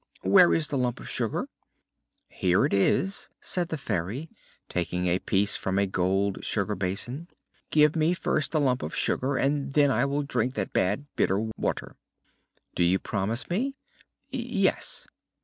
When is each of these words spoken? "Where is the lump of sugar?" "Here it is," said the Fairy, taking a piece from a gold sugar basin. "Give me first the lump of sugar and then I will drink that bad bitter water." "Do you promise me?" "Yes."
"Where 0.23 0.51
is 0.51 0.69
the 0.69 0.79
lump 0.79 0.99
of 0.99 1.07
sugar?" 1.11 1.47
"Here 2.27 2.65
it 2.65 2.73
is," 2.73 3.29
said 3.39 3.67
the 3.69 3.77
Fairy, 3.77 4.31
taking 4.67 5.05
a 5.05 5.19
piece 5.19 5.55
from 5.55 5.77
a 5.77 5.85
gold 5.85 6.43
sugar 6.43 6.73
basin. 6.73 7.27
"Give 7.69 7.95
me 7.95 8.15
first 8.15 8.51
the 8.51 8.59
lump 8.59 8.81
of 8.81 8.95
sugar 8.95 9.37
and 9.37 9.73
then 9.73 9.91
I 9.91 10.05
will 10.05 10.23
drink 10.23 10.55
that 10.55 10.73
bad 10.73 11.05
bitter 11.15 11.37
water." 11.55 11.97
"Do 12.73 12.83
you 12.83 12.97
promise 12.97 13.47
me?" 13.47 13.75
"Yes." 14.29 15.07